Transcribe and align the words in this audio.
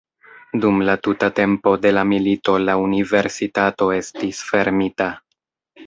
Dum 0.61 0.79
la 0.87 0.95
tuta 1.07 1.29
tempo 1.41 1.73
de 1.85 1.91
la 1.99 2.05
milito 2.13 2.57
la 2.65 2.77
universitato 2.87 3.93
estis 4.01 4.45
fermita. 4.53 5.15